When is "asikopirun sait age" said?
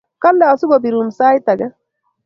0.53-1.67